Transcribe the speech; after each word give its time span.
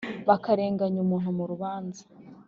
bakarenganya 0.27 0.99
umuntu 1.05 1.29
mu 1.37 1.43
rubanza, 1.51 2.03